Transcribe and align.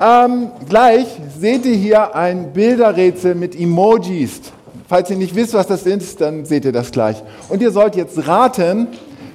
Ähm, 0.00 0.50
gleich 0.68 1.06
seht 1.38 1.64
ihr 1.64 1.76
hier 1.76 2.14
ein 2.14 2.52
Bilderrätsel 2.52 3.34
mit 3.34 3.58
Emojis. 3.58 4.40
Falls 4.88 5.10
ihr 5.10 5.16
nicht 5.16 5.34
wisst, 5.34 5.54
was 5.54 5.66
das 5.66 5.84
ist, 5.84 6.20
dann 6.20 6.44
seht 6.44 6.64
ihr 6.64 6.72
das 6.72 6.90
gleich. 6.90 7.22
Und 7.48 7.62
ihr 7.62 7.70
sollt 7.70 7.96
jetzt 7.96 8.26
raten, 8.26 8.88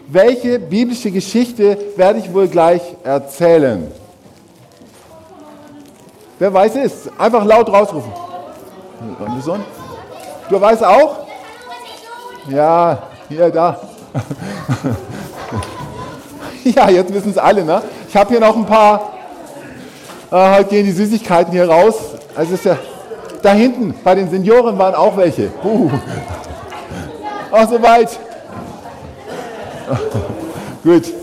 welche 0.08 0.60
biblische 0.60 1.12
Geschichte 1.12 1.78
werde 1.96 2.20
ich 2.20 2.34
wohl 2.34 2.48
gleich 2.48 2.82
erzählen. 3.04 3.88
Wer 6.40 6.54
weiß 6.54 6.76
es? 6.78 7.10
Einfach 7.18 7.46
laut 7.46 7.72
rausrufen. 7.72 8.12
Du 10.50 10.60
weißt 10.60 10.84
auch? 10.84 11.28
Ja, 12.50 13.04
hier, 13.28 13.50
da. 13.50 13.80
ja, 16.64 16.90
jetzt 16.90 17.14
wissen 17.14 17.32
es 17.32 17.38
alle, 17.38 17.64
ne? 17.64 17.82
Ich 18.08 18.16
habe 18.16 18.30
hier 18.30 18.40
noch 18.40 18.56
ein 18.56 18.66
paar, 18.66 19.09
äh, 20.32 20.36
halt 20.36 20.70
gehen 20.70 20.86
die 20.86 20.92
Süßigkeiten 20.92 21.52
hier 21.52 21.70
raus. 21.70 21.96
Also 22.36 22.54
ist 22.54 22.66
ja, 22.66 22.78
da 23.42 23.54
hinten 23.54 23.96
bei 24.04 24.16
den 24.16 24.30
Senioren 24.30 24.78
waren 24.78 24.96
auch 24.96 25.16
welche. 25.18 25.50
Uh. 25.64 25.90
Auch 27.52 27.70
soweit. 27.70 28.20
Gut. 30.84 31.14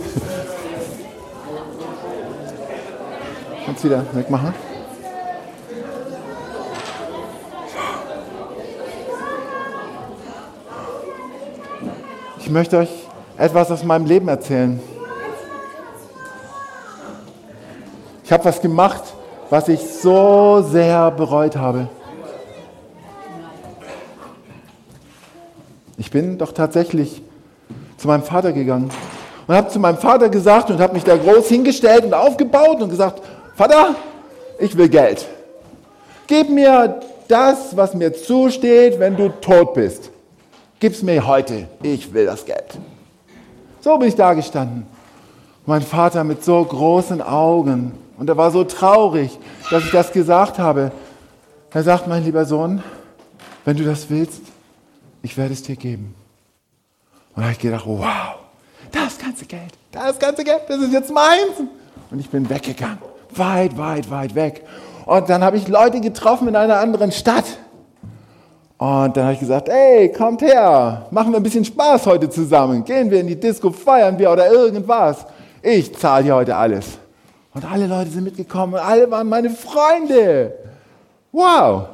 Kannst 3.65 3.85
wieder 3.85 4.05
wegmachen. 4.13 4.55
Ich 12.39 12.51
möchte 12.51 12.79
euch 12.79 12.91
etwas 13.37 13.71
aus 13.71 13.83
meinem 13.83 14.07
Leben 14.07 14.29
erzählen. 14.29 14.81
Ich 18.27 18.33
habe 18.33 18.45
was 18.45 18.61
gemacht, 18.61 19.05
was 19.51 19.69
ich 19.69 19.81
so 19.81 20.61
sehr 20.61 21.13
bereut 21.13 21.55
habe. 21.55 21.87
Ich 25.97 26.11
bin 26.11 26.37
doch 26.37 26.51
tatsächlich 26.51 27.23
zu 27.97 28.09
meinem 28.09 28.25
Vater 28.25 28.51
gegangen 28.51 28.91
und 29.47 29.55
habe 29.55 29.69
zu 29.69 29.79
meinem 29.79 29.99
Vater 29.99 30.29
gesagt 30.29 30.71
und 30.71 30.81
habe 30.81 30.95
mich 30.95 31.05
da 31.05 31.17
groß 31.17 31.47
hingestellt 31.47 32.05
und 32.05 32.15
aufgebaut 32.15 32.83
und 32.83 32.91
gesagt, 32.91 33.23
Vater, 33.55 33.95
ich 34.59 34.77
will 34.77 34.89
Geld. 34.89 35.25
Gib 36.27 36.51
mir 36.51 36.99
das, 37.29 37.77
was 37.77 37.95
mir 37.95 38.13
zusteht, 38.13 38.99
wenn 38.99 39.17
du 39.17 39.29
tot 39.41 39.73
bist. 39.75 40.11
Gib's 40.81 41.01
mir 41.01 41.25
heute, 41.25 41.69
ich 41.81 42.13
will 42.13 42.27
das 42.27 42.45
Geld. 42.45 42.77
So 43.83 43.97
bin 43.99 44.09
ich 44.09 44.17
da 44.17 44.35
gestanden. 44.35 44.85
Mein 45.65 45.83
Vater 45.83 46.25
mit 46.25 46.45
so 46.45 46.65
großen 46.65 47.23
Augen 47.23 47.93
und 48.19 48.29
er 48.29 48.37
war 48.37 48.51
so 48.51 48.65
traurig, 48.65 49.39
dass 49.71 49.85
ich 49.85 49.91
das 49.91 50.13
gesagt 50.13 50.59
habe. 50.59 50.93
Er 51.71 51.83
sagt, 51.83 52.07
mein 52.07 52.25
lieber 52.25 52.47
Sohn, 52.47 52.83
wenn 53.67 53.77
du 53.77 53.85
das 53.85 54.09
willst, 54.09 54.41
ich 55.23 55.37
werde 55.37 55.53
es 55.53 55.63
dir 55.63 55.77
geben. 55.77 56.15
Und 57.35 57.43
da 57.43 57.43
habe 57.43 57.53
ich 57.53 57.59
gedacht, 57.59 57.85
wow, 57.87 58.37
das 58.91 59.19
ganze 59.19 59.45
Geld, 59.45 59.75
das 59.93 60.19
ganze 60.19 60.43
Geld, 60.43 60.63
das 60.69 60.79
ist 60.79 60.93
jetzt 60.93 61.13
meins. 61.13 61.69
Und 62.11 62.19
ich 62.19 62.31
bin 62.31 62.49
weggegangen, 62.49 62.99
weit, 63.35 63.77
weit, 63.77 64.11
weit 64.11 64.35
weg. 64.35 64.65
Und 65.05 65.29
dann 65.29 65.45
habe 65.45 65.59
ich 65.59 65.69
Leute 65.69 66.01
getroffen 66.01 66.49
in 66.49 66.57
einer 66.57 66.79
anderen 66.79 67.13
Stadt. 67.13 67.45
Und 68.79 69.17
dann 69.17 69.25
habe 69.25 69.35
ich 69.35 69.41
gesagt, 69.41 69.69
ey, 69.69 70.11
kommt 70.13 70.41
her, 70.41 71.07
machen 71.11 71.33
wir 71.33 71.41
ein 71.41 71.43
bisschen 71.43 71.65
Spaß 71.65 72.07
heute 72.07 72.31
zusammen. 72.31 72.85
Gehen 72.85 73.11
wir 73.11 73.21
in 73.21 73.27
die 73.27 73.39
Disco, 73.39 73.71
feiern 73.71 74.19
wir 74.19 74.31
oder 74.31 74.51
irgendwas. 74.51 75.27
Ich 75.63 75.95
zahle 75.95 76.25
hier 76.25 76.35
heute 76.35 76.57
alles. 76.57 76.99
Und 77.57 77.65
alle 77.65 77.87
Leute 77.89 78.11
sind 78.11 78.25
mitgekommen 78.25 78.75
und 78.75 78.81
alle 78.81 79.11
waren 79.11 79.29
meine 79.29 79.51
Freunde. 79.51 80.53
Wow. 81.33 81.89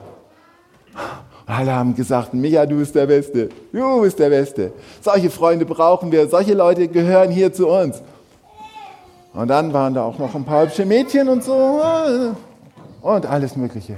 Und 0.92 1.54
alle 1.54 1.72
haben 1.72 1.94
gesagt, 1.94 2.34
Micha, 2.34 2.66
du 2.66 2.76
bist 2.76 2.94
der 2.94 3.06
Beste. 3.06 3.48
Du 3.72 4.02
bist 4.02 4.18
der 4.18 4.28
Beste. 4.28 4.72
Solche 5.00 5.30
Freunde 5.30 5.64
brauchen 5.64 6.12
wir. 6.12 6.28
Solche 6.28 6.52
Leute 6.52 6.88
gehören 6.88 7.30
hier 7.30 7.52
zu 7.52 7.68
uns. 7.68 8.02
Und 9.32 9.48
dann 9.48 9.72
waren 9.72 9.94
da 9.94 10.02
auch 10.02 10.18
noch 10.18 10.34
ein 10.34 10.44
paar 10.44 10.64
hübsche 10.64 10.84
Mädchen 10.84 11.28
und 11.30 11.42
so. 11.42 11.80
Und 13.00 13.24
alles 13.24 13.56
Mögliche 13.56 13.96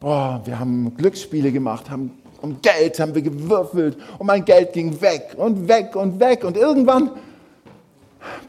boah, 0.00 0.40
wir 0.44 0.58
haben 0.58 0.96
Glücksspiele 0.96 1.52
gemacht, 1.52 1.90
haben 1.90 2.10
um 2.40 2.62
Geld 2.62 2.98
haben 2.98 3.14
wir 3.14 3.20
gewürfelt 3.20 3.98
und 4.18 4.26
mein 4.26 4.46
Geld 4.46 4.72
ging 4.72 4.98
weg 5.02 5.34
und 5.36 5.68
weg 5.68 5.94
und 5.94 6.18
weg 6.18 6.42
und 6.42 6.56
irgendwann 6.56 7.10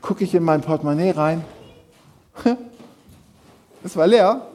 gucke 0.01 0.23
ich 0.23 0.34
in 0.34 0.44
mein 0.44 0.62
Portemonnaie 0.62 1.12
rein. 1.12 1.44
Es 3.84 3.96
war 3.97 4.06
leer, 4.06 4.46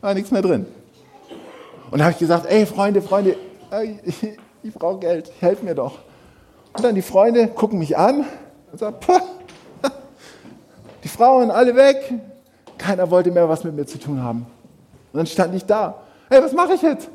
war 0.00 0.14
nichts 0.14 0.30
mehr 0.30 0.40
drin. 0.40 0.64
Und 1.90 1.98
da 1.98 2.04
habe 2.04 2.12
ich 2.12 2.18
gesagt, 2.18 2.46
ey 2.46 2.64
Freunde, 2.64 3.02
Freunde, 3.02 3.36
ich, 4.04 4.26
ich 4.62 4.72
brauche 4.72 5.00
Geld, 5.00 5.30
helf 5.40 5.62
mir 5.62 5.74
doch. 5.74 5.98
Und 6.72 6.82
dann 6.82 6.94
die 6.94 7.02
Freunde 7.02 7.48
gucken 7.48 7.78
mich 7.78 7.98
an 7.98 8.24
und 8.72 8.78
sagen, 8.78 8.96
die 11.04 11.08
Frauen 11.08 11.50
alle 11.50 11.76
weg, 11.76 12.14
keiner 12.78 13.10
wollte 13.10 13.30
mehr 13.30 13.50
was 13.50 13.64
mit 13.64 13.76
mir 13.76 13.84
zu 13.84 13.98
tun 13.98 14.22
haben. 14.22 14.46
Und 15.12 15.18
dann 15.18 15.26
stand 15.26 15.54
ich 15.54 15.66
da 15.66 16.02
hey, 16.30 16.42
was 16.42 16.52
mache 16.52 16.74
ich 16.74 16.82
jetzt? 16.82 17.10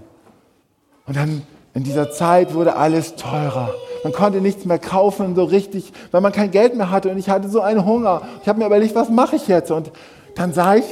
Und 1.08 1.16
dann 1.16 1.42
in 1.74 1.84
dieser 1.84 2.12
Zeit 2.12 2.54
wurde 2.54 2.76
alles 2.76 3.16
teurer. 3.16 3.74
Man 4.06 4.14
konnte 4.14 4.40
nichts 4.40 4.66
mehr 4.66 4.78
kaufen 4.78 5.34
so 5.34 5.46
richtig, 5.46 5.92
weil 6.12 6.22
man 6.22 6.32
kein 6.32 6.52
Geld 6.52 6.76
mehr 6.76 6.92
hatte 6.92 7.10
und 7.10 7.18
ich 7.18 7.28
hatte 7.28 7.50
so 7.50 7.62
einen 7.62 7.84
Hunger. 7.88 8.22
Ich 8.44 8.48
habe 8.48 8.60
mir 8.60 8.68
überlegt, 8.68 8.94
was 8.94 9.10
mache 9.10 9.36
ich 9.36 9.48
jetzt? 9.48 9.72
Und 9.72 9.92
dann 10.36 10.54
sah 10.54 10.76
ich, 10.76 10.86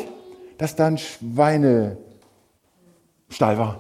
dass 0.58 0.76
da 0.76 0.88
ein 0.88 0.98
Schweinestall 0.98 2.00
war. 3.40 3.78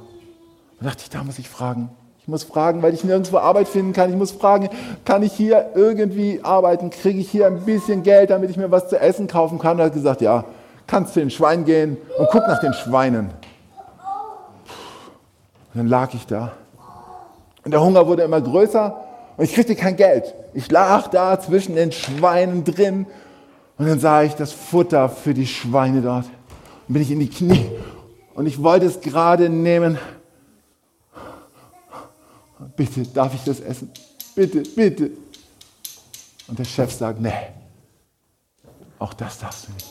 Und 0.80 0.86
dachte 0.86 1.02
ich, 1.02 1.10
da 1.10 1.24
muss 1.24 1.40
ich 1.40 1.50
fragen. 1.50 1.90
Ich 2.20 2.28
muss 2.28 2.44
fragen, 2.44 2.84
weil 2.84 2.94
ich 2.94 3.04
nirgendwo 3.04 3.40
Arbeit 3.40 3.68
finden 3.68 3.92
kann. 3.94 4.12
Ich 4.12 4.16
muss 4.16 4.30
fragen, 4.30 4.70
kann 5.04 5.24
ich 5.24 5.34
hier 5.34 5.72
irgendwie 5.74 6.42
arbeiten? 6.44 6.92
Kriege 6.92 7.18
ich 7.20 7.32
hier 7.32 7.48
ein 7.48 7.66
bisschen 7.66 8.04
Geld, 8.04 8.30
damit 8.30 8.52
ich 8.52 8.58
mir 8.58 8.70
was 8.70 8.88
zu 8.88 9.00
essen 9.00 9.26
kaufen 9.26 9.58
kann? 9.58 9.78
Und 9.78 9.80
er 9.80 9.86
hat 9.88 9.94
gesagt, 9.94 10.22
ja, 10.22 10.46
kannst 10.86 11.16
zu 11.16 11.22
den 11.22 11.32
Schweinen 11.32 11.66
gehen 11.66 11.98
und 12.20 12.30
guck 12.30 12.48
nach 12.48 12.60
den 12.60 12.76
Schweinen. 12.76 13.32
Und 15.74 15.74
dann 15.74 15.88
lag 15.88 16.14
ich 16.14 16.28
da. 16.28 16.52
Und 17.66 17.72
der 17.72 17.82
Hunger 17.82 18.06
wurde 18.06 18.22
immer 18.22 18.40
größer 18.40 19.03
und 19.38 19.46
ich 19.46 19.54
kriegte 19.54 19.76
kein 19.76 19.96
Geld. 19.96 20.34
Ich 20.54 20.70
lag 20.72 21.08
da 21.08 21.40
zwischen 21.40 21.76
den 21.76 21.92
Schweinen 21.92 22.64
drin 22.64 23.06
und 23.78 23.88
dann 23.88 24.00
sah 24.00 24.24
ich 24.24 24.34
das 24.34 24.52
Futter 24.52 25.10
für 25.10 25.34
die 25.34 25.48
Schweine 25.48 26.02
dort. 26.02 26.26
Und 26.88 26.94
bin 26.94 27.02
ich 27.02 27.12
in 27.12 27.20
die 27.20 27.30
Knie 27.30 27.70
und 28.36 28.46
ich 28.46 28.62
wollte 28.62 28.86
es 28.86 29.02
gerade 29.02 29.50
nehmen. 29.50 29.98
Bitte, 32.76 33.04
darf 33.04 33.34
ich 33.34 33.44
das 33.44 33.60
essen? 33.60 33.92
Bitte, 34.36 34.64
bitte. 34.76 35.12
Und 36.48 36.60
der 36.60 36.66
Chef 36.66 36.92
sagt, 36.92 37.20
nee, 37.20 37.34
auch 39.00 39.14
das 39.14 39.40
darfst 39.40 39.68
du 39.68 39.74
nicht. 39.74 39.88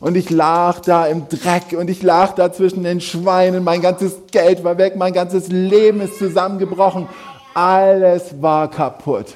Und 0.00 0.16
ich 0.16 0.30
lag 0.30 0.80
da 0.80 1.06
im 1.06 1.28
Dreck 1.28 1.78
und 1.78 1.88
ich 1.88 2.02
lag 2.02 2.34
da 2.34 2.52
zwischen 2.52 2.82
den 2.82 3.00
Schweinen. 3.00 3.62
Mein 3.62 3.80
ganzes 3.80 4.14
Geld 4.32 4.64
war 4.64 4.76
weg, 4.76 4.96
mein 4.96 5.12
ganzes 5.12 5.46
Leben 5.46 6.00
ist 6.00 6.18
zusammengebrochen. 6.18 7.08
Alles 7.54 8.40
war 8.40 8.70
kaputt. 8.70 9.34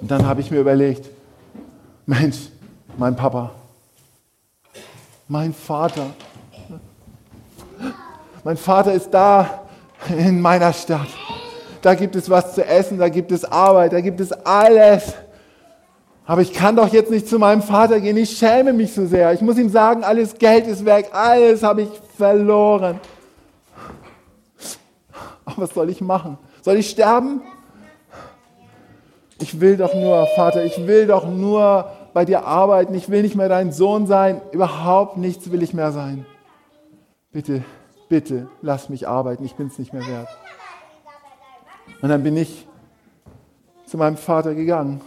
Und 0.00 0.10
dann 0.10 0.26
habe 0.26 0.40
ich 0.40 0.50
mir 0.50 0.60
überlegt, 0.60 1.08
Mensch, 2.06 2.48
mein 2.98 3.16
Papa, 3.16 3.50
mein 5.28 5.54
Vater, 5.54 6.06
mein 8.42 8.58
Vater 8.58 8.92
ist 8.92 9.10
da 9.10 9.62
in 10.10 10.40
meiner 10.40 10.72
Stadt. 10.72 11.08
Da 11.80 11.94
gibt 11.94 12.16
es 12.16 12.28
was 12.28 12.54
zu 12.54 12.64
essen, 12.64 12.98
da 12.98 13.08
gibt 13.08 13.32
es 13.32 13.44
Arbeit, 13.44 13.94
da 13.94 14.00
gibt 14.00 14.20
es 14.20 14.32
alles. 14.32 15.14
Aber 16.26 16.42
ich 16.42 16.52
kann 16.52 16.76
doch 16.76 16.88
jetzt 16.88 17.10
nicht 17.10 17.28
zu 17.28 17.38
meinem 17.38 17.62
Vater 17.62 18.00
gehen, 18.00 18.16
ich 18.16 18.36
schäme 18.36 18.72
mich 18.72 18.92
so 18.92 19.06
sehr. 19.06 19.32
Ich 19.32 19.40
muss 19.40 19.58
ihm 19.58 19.68
sagen, 19.68 20.04
alles 20.04 20.34
Geld 20.34 20.66
ist 20.66 20.84
weg, 20.84 21.10
alles 21.12 21.62
habe 21.62 21.82
ich 21.82 21.88
verloren. 22.16 23.00
Was 25.56 25.70
soll 25.70 25.90
ich 25.90 26.00
machen? 26.00 26.38
Soll 26.62 26.76
ich 26.76 26.90
sterben? 26.90 27.42
Ich 29.40 29.60
will 29.60 29.76
doch 29.76 29.94
nur, 29.94 30.26
Vater, 30.36 30.64
ich 30.64 30.86
will 30.86 31.06
doch 31.06 31.26
nur 31.26 31.90
bei 32.12 32.24
dir 32.24 32.46
arbeiten. 32.46 32.94
Ich 32.94 33.08
will 33.08 33.22
nicht 33.22 33.34
mehr 33.34 33.48
dein 33.48 33.72
Sohn 33.72 34.06
sein. 34.06 34.40
Überhaupt 34.52 35.16
nichts 35.16 35.50
will 35.50 35.62
ich 35.62 35.74
mehr 35.74 35.92
sein. 35.92 36.24
Bitte, 37.32 37.64
bitte, 38.08 38.48
lass 38.62 38.88
mich 38.88 39.08
arbeiten. 39.08 39.44
Ich 39.44 39.56
bin 39.56 39.66
es 39.66 39.78
nicht 39.78 39.92
mehr 39.92 40.06
wert. 40.06 40.28
Und 42.00 42.08
dann 42.08 42.22
bin 42.22 42.36
ich 42.36 42.66
zu 43.86 43.98
meinem 43.98 44.16
Vater 44.16 44.54
gegangen 44.54 45.00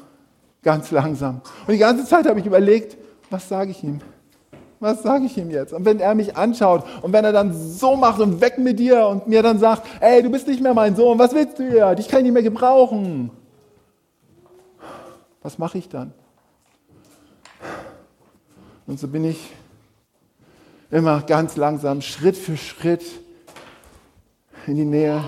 Ganz 0.67 0.91
langsam. 0.91 1.41
Und 1.65 1.73
die 1.73 1.79
ganze 1.79 2.03
Zeit 2.03 2.25
habe 2.25 2.41
ich 2.41 2.45
überlegt, 2.45 2.97
was 3.29 3.47
sage 3.47 3.71
ich 3.71 3.83
ihm? 3.85 4.01
Was 4.79 5.01
sage 5.01 5.25
ich 5.25 5.37
ihm 5.37 5.49
jetzt? 5.49 5.73
Und 5.73 5.85
wenn 5.85 5.99
er 5.99 6.13
mich 6.13 6.37
anschaut 6.37 6.83
und 7.01 7.11
wenn 7.11 7.25
er 7.25 7.31
dann 7.31 7.53
so 7.53 7.95
macht 7.95 8.19
und 8.19 8.41
weg 8.41 8.59
mit 8.59 8.77
dir 8.77 9.07
und 9.07 9.27
mir 9.27 9.41
dann 9.41 9.57
sagt, 9.57 9.87
ey, 10.01 10.21
du 10.21 10.29
bist 10.29 10.47
nicht 10.47 10.61
mehr 10.61 10.73
mein 10.73 10.95
Sohn, 10.95 11.17
was 11.17 11.33
willst 11.33 11.57
du 11.57 11.67
hier? 11.67 11.95
Dich 11.95 12.07
kann 12.07 12.19
ich 12.19 12.25
nicht 12.25 12.33
mehr 12.33 12.43
gebrauchen. 12.43 13.31
Was 15.41 15.57
mache 15.57 15.77
ich 15.77 15.89
dann? 15.89 16.13
Und 18.85 18.99
so 18.99 19.07
bin 19.07 19.25
ich 19.25 19.51
immer 20.91 21.21
ganz 21.21 21.57
langsam, 21.57 22.01
Schritt 22.01 22.37
für 22.37 22.55
Schritt 22.55 23.03
in 24.67 24.75
die 24.75 24.85
Nähe 24.85 25.23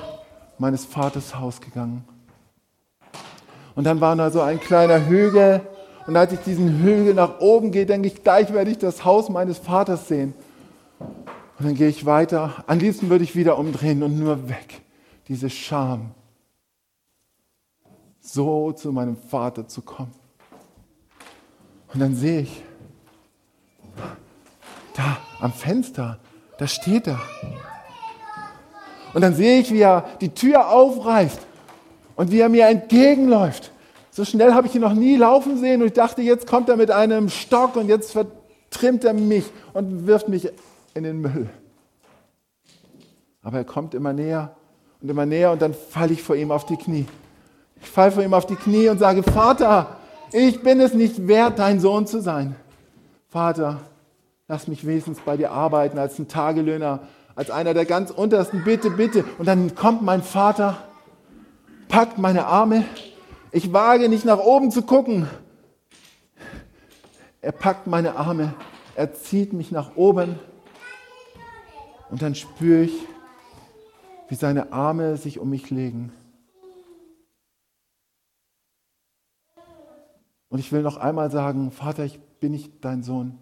meines 0.57 0.85
Vaters 0.85 1.35
Haus 1.35 1.59
gegangen. 1.59 2.03
Und 3.75 3.85
dann 3.85 4.01
war 4.01 4.15
da 4.15 4.29
so 4.29 4.41
ein 4.41 4.59
kleiner 4.59 5.07
Hügel. 5.07 5.61
Und 6.09 6.17
als 6.17 6.33
ich 6.33 6.39
diesen 6.39 6.81
Hügel 6.81 7.13
nach 7.13 7.39
oben 7.39 7.69
gehe, 7.69 7.85
denke 7.85 8.07
ich, 8.07 8.23
gleich 8.23 8.51
werde 8.51 8.71
ich 8.71 8.79
das 8.79 9.05
Haus 9.05 9.29
meines 9.29 9.59
Vaters 9.59 10.07
sehen. 10.07 10.33
Und 10.99 11.67
dann 11.67 11.75
gehe 11.75 11.87
ich 11.87 12.03
weiter. 12.03 12.63
Am 12.65 12.79
liebsten 12.79 13.11
würde 13.11 13.23
ich 13.23 13.35
wieder 13.35 13.59
umdrehen 13.59 14.01
und 14.01 14.17
nur 14.17 14.49
weg. 14.49 14.81
Diese 15.27 15.51
Scham. 15.51 16.09
So 18.21 18.71
zu 18.71 18.91
meinem 18.91 19.17
Vater 19.17 19.67
zu 19.67 19.83
kommen. 19.83 20.11
Und 21.93 21.99
dann 21.99 22.15
sehe 22.15 22.41
ich, 22.41 22.63
da 24.95 25.17
am 25.39 25.53
Fenster, 25.53 26.17
da 26.57 26.65
steht 26.65 27.05
er. 27.05 27.21
Und 29.13 29.21
dann 29.21 29.35
sehe 29.35 29.59
ich, 29.59 29.71
wie 29.71 29.81
er 29.81 30.09
die 30.21 30.29
Tür 30.29 30.71
aufreißt 30.71 31.41
und 32.15 32.31
wie 32.31 32.39
er 32.39 32.49
mir 32.49 32.67
entgegenläuft. 32.67 33.71
So 34.11 34.25
schnell 34.25 34.53
habe 34.53 34.67
ich 34.67 34.75
ihn 34.75 34.81
noch 34.81 34.93
nie 34.93 35.15
laufen 35.15 35.57
sehen 35.57 35.81
und 35.81 35.87
ich 35.87 35.93
dachte, 35.93 36.21
jetzt 36.21 36.47
kommt 36.47 36.69
er 36.69 36.77
mit 36.77 36.91
einem 36.91 37.29
Stock 37.29 37.75
und 37.75 37.87
jetzt 37.87 38.11
vertrimmt 38.11 39.03
er 39.03 39.13
mich 39.13 39.45
und 39.73 40.07
wirft 40.07 40.27
mich 40.27 40.49
in 40.93 41.03
den 41.03 41.21
Müll. 41.21 41.49
Aber 43.41 43.57
er 43.57 43.63
kommt 43.63 43.93
immer 43.93 44.13
näher 44.13 44.55
und 45.01 45.09
immer 45.09 45.25
näher 45.25 45.51
und 45.51 45.61
dann 45.61 45.73
falle 45.73 46.13
ich 46.13 46.23
vor 46.23 46.35
ihm 46.35 46.51
auf 46.51 46.65
die 46.65 46.75
Knie. 46.75 47.05
Ich 47.81 47.89
falle 47.89 48.11
vor 48.11 48.23
ihm 48.23 48.33
auf 48.33 48.45
die 48.45 48.55
Knie 48.55 48.89
und 48.89 48.99
sage, 48.99 49.23
Vater, 49.23 49.97
ich 50.31 50.61
bin 50.61 50.79
es 50.79 50.93
nicht 50.93 51.27
wert, 51.27 51.59
dein 51.59 51.79
Sohn 51.79 52.05
zu 52.05 52.21
sein. 52.21 52.55
Vater, 53.29 53.79
lass 54.47 54.67
mich 54.67 54.85
wenigstens 54.85 55.19
bei 55.19 55.37
dir 55.37 55.51
arbeiten 55.51 55.97
als 55.97 56.19
ein 56.19 56.27
Tagelöhner, 56.27 57.01
als 57.35 57.51
einer 57.51 57.73
der 57.73 57.85
ganz 57.85 58.11
untersten, 58.11 58.63
bitte, 58.63 58.89
bitte. 58.89 59.23
Und 59.37 59.47
dann 59.47 59.75
kommt 59.75 60.01
mein 60.01 60.23
Vater, 60.23 60.77
packt 61.87 62.17
meine 62.17 62.45
Arme. 62.45 62.83
Ich 63.51 63.73
wage 63.73 64.09
nicht 64.09 64.25
nach 64.25 64.39
oben 64.39 64.69
zu 64.69 64.83
gucken. 64.83 65.27
Er 67.41 67.51
packt 67.51 67.87
meine 67.87 68.15
Arme, 68.15 68.53
er 68.95 69.13
zieht 69.13 69.53
mich 69.53 69.71
nach 69.71 69.95
oben. 69.95 70.37
Und 72.11 72.21
dann 72.21 72.35
spüre 72.35 72.83
ich, 72.83 72.93
wie 74.27 74.35
seine 74.35 74.71
Arme 74.71 75.17
sich 75.17 75.39
um 75.39 75.49
mich 75.49 75.71
legen. 75.71 76.11
Und 80.49 80.59
ich 80.59 80.71
will 80.71 80.83
noch 80.83 80.97
einmal 80.97 81.31
sagen, 81.31 81.71
Vater, 81.71 82.03
ich 82.03 82.19
bin 82.39 82.51
nicht 82.51 82.71
dein 82.81 83.01
Sohn. 83.01 83.37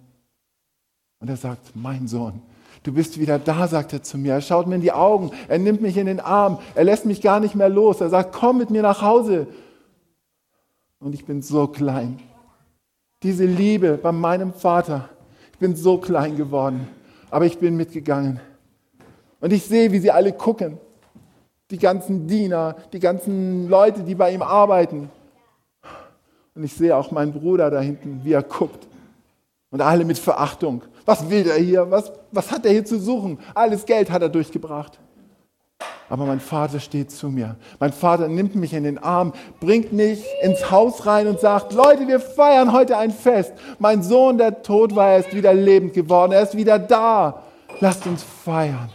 Und 1.19 1.29
er 1.29 1.37
sagt, 1.37 1.75
mein 1.75 2.07
Sohn, 2.07 2.41
du 2.83 2.93
bist 2.93 3.19
wieder 3.19 3.39
da, 3.39 3.67
sagt 3.67 3.91
er 3.91 4.03
zu 4.03 4.17
mir. 4.17 4.33
Er 4.33 4.41
schaut 4.41 4.67
mir 4.67 4.75
in 4.75 4.81
die 4.81 4.91
Augen, 4.91 5.31
er 5.49 5.57
nimmt 5.57 5.81
mich 5.81 5.97
in 5.97 6.05
den 6.05 6.19
Arm, 6.21 6.59
er 6.75 6.83
lässt 6.85 7.05
mich 7.05 7.21
gar 7.21 7.41
nicht 7.41 7.55
mehr 7.55 7.69
los. 7.69 7.99
Er 7.99 8.09
sagt, 8.09 8.33
komm 8.33 8.57
mit 8.57 8.69
mir 8.69 8.83
nach 8.83 9.01
Hause. 9.01 9.47
Und 10.99 11.13
ich 11.13 11.25
bin 11.25 11.41
so 11.41 11.67
klein. 11.67 12.19
Diese 13.23 13.45
Liebe 13.45 13.97
bei 13.97 14.11
meinem 14.11 14.53
Vater, 14.53 15.09
ich 15.53 15.59
bin 15.59 15.75
so 15.75 15.97
klein 15.97 16.35
geworden, 16.35 16.87
aber 17.29 17.45
ich 17.45 17.57
bin 17.57 17.75
mitgegangen. 17.75 18.39
Und 19.39 19.53
ich 19.53 19.63
sehe, 19.63 19.91
wie 19.91 19.99
sie 19.99 20.11
alle 20.11 20.33
gucken. 20.33 20.77
Die 21.69 21.77
ganzen 21.77 22.27
Diener, 22.27 22.75
die 22.93 22.99
ganzen 22.99 23.67
Leute, 23.67 24.03
die 24.03 24.15
bei 24.15 24.33
ihm 24.33 24.41
arbeiten. 24.41 25.09
Und 26.55 26.63
ich 26.63 26.73
sehe 26.73 26.95
auch 26.95 27.11
meinen 27.11 27.33
Bruder 27.33 27.69
da 27.69 27.79
hinten, 27.81 28.21
wie 28.23 28.33
er 28.33 28.43
guckt. 28.43 28.87
Und 29.69 29.81
alle 29.81 30.05
mit 30.05 30.17
Verachtung. 30.17 30.81
Was 31.05 31.29
will 31.29 31.43
der 31.43 31.57
hier? 31.57 31.91
Was, 31.91 32.11
was 32.31 32.51
hat 32.51 32.65
er 32.65 32.71
hier 32.71 32.85
zu 32.85 32.99
suchen? 32.99 33.37
Alles 33.53 33.85
Geld 33.85 34.09
hat 34.09 34.21
er 34.21 34.29
durchgebracht. 34.29 34.99
Aber 36.09 36.25
mein 36.25 36.39
Vater 36.39 36.79
steht 36.79 37.11
zu 37.11 37.29
mir. 37.29 37.57
Mein 37.79 37.91
Vater 37.91 38.27
nimmt 38.27 38.55
mich 38.55 38.73
in 38.73 38.83
den 38.83 38.97
Arm, 38.97 39.33
bringt 39.59 39.91
mich 39.91 40.23
ins 40.41 40.71
Haus 40.71 41.05
rein 41.05 41.27
und 41.27 41.39
sagt, 41.39 41.73
Leute, 41.73 42.07
wir 42.07 42.19
feiern 42.19 42.71
heute 42.71 42.97
ein 42.97 43.11
Fest. 43.11 43.53
Mein 43.77 44.03
Sohn, 44.03 44.37
der 44.37 44.61
tot 44.63 44.95
war, 44.95 45.17
ist 45.17 45.33
wieder 45.35 45.53
lebend 45.53 45.93
geworden. 45.93 46.31
Er 46.31 46.43
ist 46.43 46.55
wieder 46.55 46.79
da. 46.79 47.43
Lasst 47.81 48.07
uns 48.07 48.23
feiern. 48.23 48.89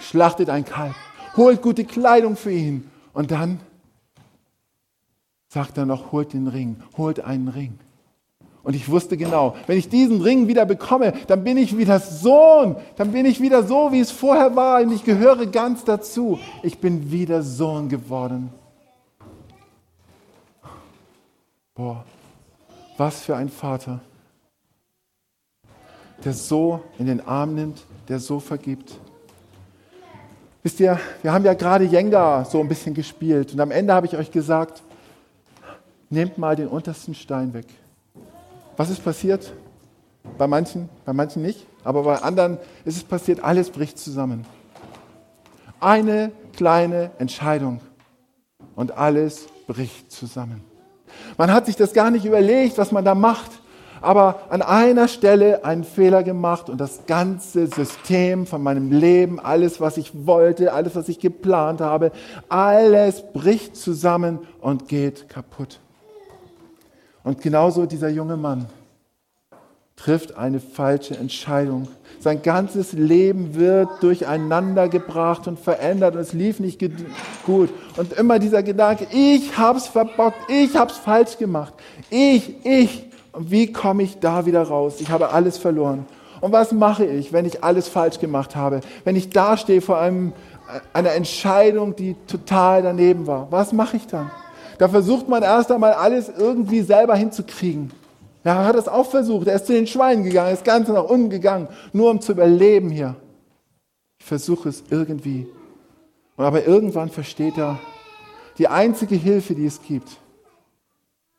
Schlachtet 0.00 0.50
ein 0.50 0.64
Kalb, 0.64 0.94
holt 1.36 1.62
gute 1.62 1.84
Kleidung 1.84 2.36
für 2.36 2.52
ihn. 2.52 2.90
Und 3.12 3.30
dann 3.30 3.60
sagt 5.48 5.78
er 5.78 5.86
noch, 5.86 6.12
holt 6.12 6.34
den 6.34 6.46
Ring, 6.46 6.76
holt 6.96 7.20
einen 7.24 7.48
Ring. 7.48 7.78
Und 8.68 8.74
ich 8.74 8.90
wusste 8.90 9.16
genau, 9.16 9.56
wenn 9.66 9.78
ich 9.78 9.88
diesen 9.88 10.20
Ring 10.20 10.46
wieder 10.46 10.66
bekomme, 10.66 11.14
dann 11.26 11.42
bin 11.42 11.56
ich 11.56 11.78
wieder 11.78 12.00
Sohn, 12.00 12.76
dann 12.96 13.12
bin 13.12 13.24
ich 13.24 13.40
wieder 13.40 13.62
so, 13.62 13.92
wie 13.92 14.00
es 14.00 14.10
vorher 14.10 14.54
war 14.56 14.82
und 14.82 14.92
ich 14.92 15.04
gehöre 15.04 15.46
ganz 15.46 15.84
dazu. 15.84 16.38
Ich 16.62 16.78
bin 16.78 17.10
wieder 17.10 17.42
Sohn 17.42 17.88
geworden. 17.88 18.50
Boah, 21.74 22.04
was 22.98 23.22
für 23.22 23.36
ein 23.36 23.48
Vater, 23.48 24.00
der 26.22 26.34
so 26.34 26.82
in 26.98 27.06
den 27.06 27.26
Arm 27.26 27.54
nimmt, 27.54 27.86
der 28.06 28.18
so 28.18 28.38
vergibt. 28.38 29.00
Wisst 30.62 30.78
ihr, 30.78 31.00
wir 31.22 31.32
haben 31.32 31.46
ja 31.46 31.54
gerade 31.54 31.86
Jenga 31.86 32.44
so 32.44 32.60
ein 32.60 32.68
bisschen 32.68 32.92
gespielt 32.92 33.50
und 33.54 33.60
am 33.60 33.70
Ende 33.70 33.94
habe 33.94 34.06
ich 34.06 34.14
euch 34.14 34.30
gesagt, 34.30 34.82
nehmt 36.10 36.36
mal 36.36 36.54
den 36.54 36.68
untersten 36.68 37.14
Stein 37.14 37.54
weg. 37.54 37.64
Was 38.78 38.90
ist 38.90 39.04
passiert? 39.04 39.52
Bei 40.38 40.46
manchen, 40.46 40.88
bei 41.04 41.12
manchen 41.12 41.42
nicht, 41.42 41.66
aber 41.82 42.04
bei 42.04 42.22
anderen 42.22 42.58
ist 42.84 42.96
es 42.96 43.02
passiert, 43.02 43.42
alles 43.42 43.70
bricht 43.70 43.98
zusammen. 43.98 44.46
Eine 45.80 46.30
kleine 46.56 47.10
Entscheidung 47.18 47.80
und 48.76 48.96
alles 48.96 49.48
bricht 49.66 50.12
zusammen. 50.12 50.62
Man 51.36 51.52
hat 51.52 51.66
sich 51.66 51.74
das 51.74 51.92
gar 51.92 52.12
nicht 52.12 52.24
überlegt, 52.24 52.78
was 52.78 52.92
man 52.92 53.04
da 53.04 53.16
macht, 53.16 53.50
aber 54.00 54.42
an 54.48 54.62
einer 54.62 55.08
Stelle 55.08 55.64
einen 55.64 55.82
Fehler 55.82 56.22
gemacht 56.22 56.70
und 56.70 56.80
das 56.80 57.04
ganze 57.06 57.66
System 57.66 58.46
von 58.46 58.62
meinem 58.62 58.92
Leben, 58.92 59.40
alles, 59.40 59.80
was 59.80 59.96
ich 59.96 60.24
wollte, 60.24 60.72
alles, 60.72 60.94
was 60.94 61.08
ich 61.08 61.18
geplant 61.18 61.80
habe, 61.80 62.12
alles 62.48 63.24
bricht 63.32 63.76
zusammen 63.76 64.38
und 64.60 64.86
geht 64.86 65.28
kaputt. 65.28 65.80
Und 67.28 67.42
genauso 67.42 67.84
dieser 67.84 68.08
junge 68.08 68.38
Mann 68.38 68.64
trifft 69.96 70.38
eine 70.38 70.60
falsche 70.60 71.14
Entscheidung. 71.14 71.86
Sein 72.20 72.40
ganzes 72.40 72.94
Leben 72.94 73.54
wird 73.54 73.90
durcheinander 74.00 74.88
gebracht 74.88 75.46
und 75.46 75.58
verändert 75.58 76.14
und 76.14 76.22
es 76.22 76.32
lief 76.32 76.58
nicht 76.58 76.80
gut. 77.44 77.68
Und 77.98 78.14
immer 78.14 78.38
dieser 78.38 78.62
Gedanke, 78.62 79.08
ich 79.12 79.58
hab's 79.58 79.88
verbockt, 79.88 80.38
ich 80.48 80.74
hab's 80.74 80.96
falsch 80.96 81.36
gemacht. 81.36 81.74
Ich, 82.08 82.64
ich. 82.64 83.04
Und 83.32 83.50
wie 83.50 83.70
komme 83.74 84.04
ich 84.04 84.18
da 84.20 84.46
wieder 84.46 84.62
raus? 84.62 84.94
Ich 84.98 85.10
habe 85.10 85.30
alles 85.30 85.58
verloren. 85.58 86.06
Und 86.40 86.52
was 86.52 86.72
mache 86.72 87.04
ich, 87.04 87.30
wenn 87.30 87.44
ich 87.44 87.62
alles 87.62 87.88
falsch 87.88 88.20
gemacht 88.20 88.56
habe? 88.56 88.80
Wenn 89.04 89.16
ich 89.16 89.28
dastehe 89.28 89.82
vor 89.82 89.98
einem, 89.98 90.32
einer 90.94 91.12
Entscheidung, 91.12 91.94
die 91.94 92.16
total 92.26 92.80
daneben 92.80 93.26
war? 93.26 93.48
Was 93.50 93.74
mache 93.74 93.98
ich 93.98 94.06
dann? 94.06 94.30
Da 94.78 94.88
versucht 94.88 95.28
man 95.28 95.42
erst 95.42 95.70
einmal 95.72 95.92
alles 95.92 96.28
irgendwie 96.28 96.82
selber 96.82 97.16
hinzukriegen. 97.16 97.90
Er 98.44 98.64
hat 98.64 98.76
es 98.76 98.88
auch 98.88 99.10
versucht. 99.10 99.48
Er 99.48 99.56
ist 99.56 99.66
zu 99.66 99.72
den 99.72 99.86
Schweinen 99.86 100.22
gegangen, 100.22 100.54
ist 100.54 100.64
ganz 100.64 100.88
nach 100.88 101.04
unten 101.04 101.28
gegangen, 101.28 101.68
nur 101.92 102.10
um 102.10 102.20
zu 102.20 102.32
überleben 102.32 102.90
hier. 102.90 103.16
Ich 104.20 104.24
versuche 104.24 104.68
es 104.68 104.84
irgendwie. 104.88 105.48
Und 106.36 106.44
aber 106.44 106.64
irgendwann 106.64 107.10
versteht 107.10 107.58
er, 107.58 107.78
die 108.56 108.68
einzige 108.68 109.16
Hilfe, 109.16 109.54
die 109.54 109.66
es 109.66 109.82
gibt, 109.82 110.08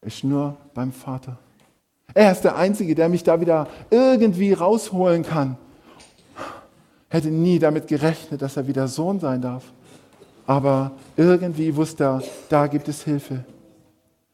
ist 0.01 0.23
nur 0.23 0.57
beim 0.73 0.91
Vater. 0.91 1.37
Er 2.13 2.31
ist 2.31 2.41
der 2.41 2.57
Einzige, 2.57 2.95
der 2.95 3.09
mich 3.09 3.23
da 3.23 3.39
wieder 3.39 3.67
irgendwie 3.89 4.53
rausholen 4.53 5.23
kann. 5.23 5.57
Hätte 7.09 7.29
nie 7.29 7.59
damit 7.59 7.87
gerechnet, 7.87 8.41
dass 8.41 8.57
er 8.57 8.67
wieder 8.67 8.87
Sohn 8.87 9.19
sein 9.19 9.41
darf 9.41 9.63
aber 10.49 10.93
irgendwie 11.15 11.75
wusste 11.75 12.05
er, 12.05 12.23
da 12.49 12.65
gibt 12.65 12.87
es 12.87 13.03
Hilfe. 13.03 13.43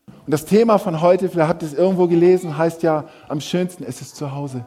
Und 0.08 0.32
das 0.32 0.46
Thema 0.46 0.78
von 0.78 1.02
heute, 1.02 1.28
vielleicht 1.28 1.50
habt 1.50 1.62
ihr 1.62 1.68
es 1.68 1.74
irgendwo 1.74 2.08
gelesen, 2.08 2.58
heißt 2.58 2.84
ja, 2.84 3.10
am 3.28 3.42
schönsten 3.42 3.84
ist 3.84 4.02
es 4.02 4.14
zu 4.14 4.32
Hause. 4.32 4.64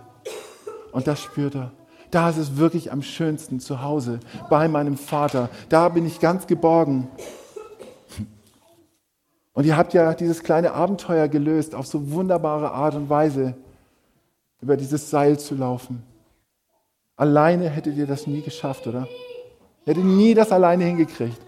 Und 0.93 1.07
das 1.07 1.23
spürt 1.23 1.55
er. 1.55 1.73
Da 2.11 2.29
ist 2.29 2.37
es 2.37 2.59
wirklich 2.59 2.93
am 2.93 3.01
schönsten 3.01 3.61
zu 3.61 3.81
Hause, 3.81 4.21
bei 4.51 4.69
meinem 4.69 4.99
Vater. 4.99 5.49
Da 5.71 5.89
bin 5.89 6.05
ich 6.05 6.21
ganz 6.21 6.47
geborgen. 6.47 7.09
Und 9.55 9.65
ihr 9.65 9.79
habt 9.79 9.95
ja 9.95 10.13
dieses 10.13 10.43
kleine 10.43 10.75
Abenteuer 10.75 11.29
gelöst, 11.29 11.75
auf 11.75 11.87
so 11.87 12.11
wunderbare 12.11 12.73
Art 12.73 12.95
und 12.95 13.09
Weise, 13.09 13.55
über 14.61 14.77
dieses 14.77 15.09
Seil 15.09 15.39
zu 15.39 15.55
laufen. 15.55 16.03
Alleine 17.17 17.71
hättet 17.71 17.97
ihr 17.97 18.07
das 18.07 18.27
nie 18.27 18.43
geschafft, 18.43 18.87
oder? 18.87 19.09
Hätte 19.89 20.01
nie 20.01 20.35
das 20.35 20.53
alleine 20.53 20.85
hingekriegt. 20.85 21.41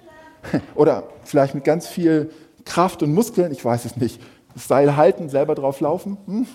Oder 0.75 1.05
vielleicht 1.25 1.55
mit 1.55 1.65
ganz 1.65 1.87
viel 1.87 2.31
Kraft 2.65 3.03
und 3.03 3.13
Muskeln, 3.13 3.53
ich 3.53 3.65
weiß 3.65 3.85
es 3.85 3.97
nicht. 3.97 4.21
Das 4.55 4.69
Seil 4.69 4.97
halten, 4.97 5.29
selber 5.29 5.55
drauf 5.55 5.81
laufen. 5.81 6.17
Hm? 6.27 6.47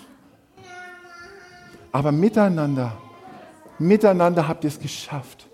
Aber 1.92 2.12
miteinander, 2.12 2.92
miteinander 3.78 4.48
habt 4.48 4.64
ihr 4.64 4.68
es 4.68 4.80
geschafft. 4.80 5.46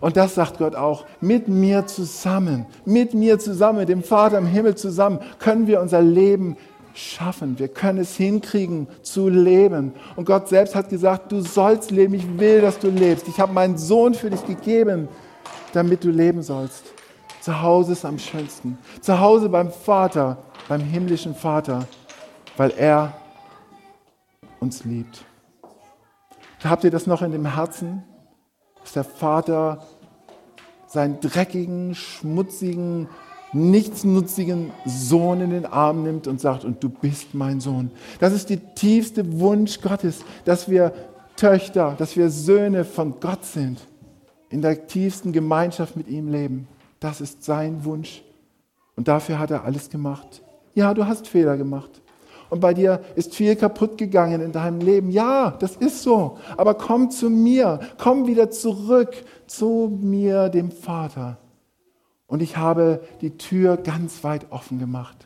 Und 0.00 0.16
das 0.16 0.34
sagt 0.34 0.58
Gott 0.58 0.74
auch, 0.74 1.06
mit 1.20 1.48
mir 1.48 1.86
zusammen, 1.86 2.66
mit 2.84 3.14
mir 3.14 3.38
zusammen, 3.38 3.78
mit 3.78 3.88
dem 3.88 4.02
Vater 4.02 4.38
im 4.38 4.46
Himmel 4.46 4.74
zusammen, 4.74 5.20
können 5.38 5.66
wir 5.66 5.80
unser 5.80 6.02
Leben 6.02 6.56
schaffen. 6.94 7.58
Wir 7.58 7.68
können 7.68 7.98
es 7.98 8.16
hinkriegen 8.16 8.86
zu 9.02 9.28
leben. 9.28 9.92
Und 10.16 10.26
Gott 10.26 10.48
selbst 10.48 10.74
hat 10.74 10.88
gesagt, 10.88 11.32
du 11.32 11.40
sollst 11.40 11.90
leben, 11.90 12.14
ich 12.14 12.38
will, 12.38 12.60
dass 12.60 12.78
du 12.78 12.88
lebst. 12.88 13.28
Ich 13.28 13.40
habe 13.40 13.52
meinen 13.52 13.78
Sohn 13.78 14.14
für 14.14 14.30
dich 14.30 14.44
gegeben, 14.46 15.08
damit 15.74 16.04
du 16.04 16.10
leben 16.10 16.42
sollst. 16.42 16.84
Zu 17.40 17.60
Hause 17.60 17.92
ist 17.92 18.04
am 18.04 18.18
schönsten. 18.18 18.78
Zu 19.00 19.20
Hause 19.20 19.48
beim 19.48 19.70
Vater, 19.70 20.38
beim 20.68 20.80
himmlischen 20.80 21.34
Vater, 21.34 21.86
weil 22.56 22.70
er 22.70 23.14
uns 24.60 24.84
liebt. 24.84 25.24
Habt 26.62 26.84
ihr 26.84 26.90
das 26.90 27.06
noch 27.06 27.20
in 27.20 27.32
dem 27.32 27.54
Herzen, 27.54 28.02
dass 28.80 28.92
der 28.92 29.04
Vater 29.04 29.84
seinen 30.86 31.20
dreckigen, 31.20 31.94
schmutzigen, 31.94 33.08
nichtsnutzigen 33.52 34.70
Sohn 34.86 35.42
in 35.42 35.50
den 35.50 35.66
Arm 35.66 36.02
nimmt 36.02 36.26
und 36.26 36.40
sagt, 36.40 36.64
und 36.64 36.82
du 36.82 36.88
bist 36.88 37.34
mein 37.34 37.60
Sohn. 37.60 37.90
Das 38.20 38.32
ist 38.32 38.48
der 38.48 38.74
tiefste 38.74 39.40
Wunsch 39.40 39.80
Gottes, 39.80 40.24
dass 40.44 40.70
wir 40.70 40.92
Töchter, 41.36 41.94
dass 41.98 42.16
wir 42.16 42.30
Söhne 42.30 42.84
von 42.84 43.20
Gott 43.20 43.44
sind, 43.44 43.80
in 44.50 44.62
der 44.62 44.86
tiefsten 44.86 45.32
Gemeinschaft 45.32 45.96
mit 45.96 46.08
ihm 46.08 46.28
leben. 46.28 46.68
Das 47.00 47.20
ist 47.20 47.44
sein 47.44 47.84
Wunsch. 47.84 48.22
Und 48.96 49.08
dafür 49.08 49.38
hat 49.38 49.50
er 49.50 49.64
alles 49.64 49.90
gemacht. 49.90 50.42
Ja, 50.74 50.94
du 50.94 51.06
hast 51.06 51.28
Fehler 51.28 51.56
gemacht. 51.56 52.00
Und 52.50 52.60
bei 52.60 52.74
dir 52.74 53.00
ist 53.16 53.34
viel 53.34 53.56
kaputt 53.56 53.98
gegangen 53.98 54.40
in 54.40 54.52
deinem 54.52 54.80
Leben. 54.80 55.10
Ja, 55.10 55.50
das 55.58 55.76
ist 55.76 56.02
so. 56.02 56.38
Aber 56.56 56.74
komm 56.74 57.10
zu 57.10 57.30
mir. 57.30 57.80
Komm 57.98 58.26
wieder 58.26 58.50
zurück 58.50 59.24
zu 59.46 59.98
mir, 60.00 60.48
dem 60.48 60.70
Vater. 60.70 61.38
Und 62.26 62.42
ich 62.42 62.56
habe 62.56 63.02
die 63.20 63.36
Tür 63.36 63.76
ganz 63.76 64.24
weit 64.24 64.50
offen 64.50 64.78
gemacht. 64.78 65.16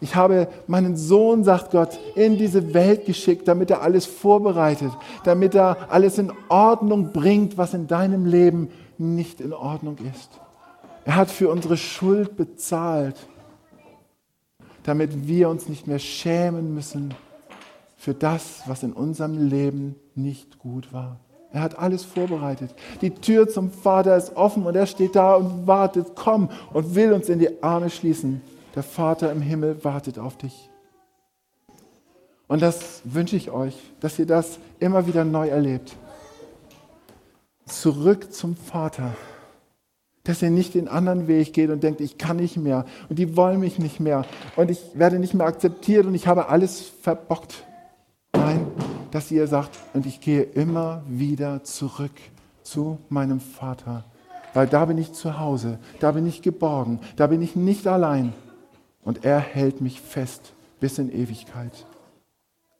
Ich 0.00 0.16
habe 0.16 0.48
meinen 0.66 0.96
Sohn, 0.96 1.44
sagt 1.44 1.72
Gott, 1.72 1.98
in 2.14 2.38
diese 2.38 2.72
Welt 2.72 3.04
geschickt, 3.04 3.46
damit 3.46 3.70
er 3.70 3.82
alles 3.82 4.06
vorbereitet, 4.06 4.90
damit 5.24 5.54
er 5.54 5.76
alles 5.90 6.16
in 6.18 6.32
Ordnung 6.48 7.12
bringt, 7.12 7.58
was 7.58 7.74
in 7.74 7.86
deinem 7.86 8.24
Leben 8.24 8.70
nicht 8.96 9.40
in 9.40 9.52
Ordnung 9.52 9.98
ist. 9.98 10.30
Er 11.04 11.16
hat 11.16 11.30
für 11.30 11.50
unsere 11.50 11.76
Schuld 11.76 12.36
bezahlt, 12.36 13.16
damit 14.84 15.26
wir 15.26 15.48
uns 15.50 15.68
nicht 15.68 15.86
mehr 15.86 15.98
schämen 15.98 16.74
müssen 16.74 17.14
für 17.96 18.14
das, 18.14 18.62
was 18.66 18.82
in 18.82 18.94
unserem 18.94 19.48
Leben 19.48 19.96
nicht 20.14 20.58
gut 20.58 20.92
war. 20.92 21.18
Er 21.52 21.62
hat 21.62 21.78
alles 21.78 22.04
vorbereitet. 22.04 22.74
Die 23.02 23.10
Tür 23.10 23.48
zum 23.48 23.70
Vater 23.70 24.16
ist 24.16 24.36
offen 24.36 24.64
und 24.64 24.76
er 24.76 24.86
steht 24.86 25.16
da 25.16 25.34
und 25.34 25.66
wartet, 25.66 26.12
komm 26.14 26.48
und 26.72 26.94
will 26.94 27.12
uns 27.12 27.28
in 27.28 27.40
die 27.40 27.62
Arme 27.62 27.90
schließen. 27.90 28.40
Der 28.74 28.82
Vater 28.82 29.32
im 29.32 29.42
Himmel 29.42 29.82
wartet 29.84 30.18
auf 30.18 30.36
dich. 30.36 30.70
Und 32.46 32.62
das 32.62 33.02
wünsche 33.04 33.36
ich 33.36 33.50
euch, 33.50 33.76
dass 34.00 34.18
ihr 34.18 34.26
das 34.26 34.58
immer 34.78 35.06
wieder 35.06 35.24
neu 35.24 35.48
erlebt. 35.48 35.96
Zurück 37.66 38.32
zum 38.32 38.56
Vater. 38.56 39.14
Dass 40.24 40.42
ihr 40.42 40.50
nicht 40.50 40.74
den 40.74 40.88
anderen 40.88 41.28
Weg 41.28 41.52
geht 41.52 41.70
und 41.70 41.82
denkt, 41.82 42.00
ich 42.00 42.18
kann 42.18 42.36
nicht 42.36 42.56
mehr 42.56 42.84
und 43.08 43.18
die 43.18 43.36
wollen 43.36 43.58
mich 43.58 43.78
nicht 43.78 44.00
mehr 44.00 44.24
und 44.56 44.70
ich 44.70 44.80
werde 44.94 45.18
nicht 45.18 45.34
mehr 45.34 45.46
akzeptiert 45.46 46.06
und 46.06 46.14
ich 46.14 46.26
habe 46.26 46.48
alles 46.48 46.80
verbockt. 46.80 47.64
Nein, 48.34 48.66
dass 49.10 49.30
ihr 49.30 49.46
sagt, 49.46 49.70
und 49.94 50.06
ich 50.06 50.20
gehe 50.20 50.42
immer 50.42 51.02
wieder 51.08 51.64
zurück 51.64 52.12
zu 52.62 52.98
meinem 53.08 53.40
Vater, 53.40 54.04
weil 54.54 54.66
da 54.66 54.84
bin 54.84 54.98
ich 54.98 55.12
zu 55.12 55.38
Hause, 55.38 55.78
da 56.00 56.12
bin 56.12 56.26
ich 56.26 56.42
geborgen, 56.42 57.00
da 57.16 57.28
bin 57.28 57.42
ich 57.42 57.56
nicht 57.56 57.86
allein 57.86 58.32
und 59.02 59.24
er 59.24 59.40
hält 59.40 59.80
mich 59.80 60.00
fest 60.00 60.52
bis 60.80 60.98
in 60.98 61.10
Ewigkeit. 61.10 61.86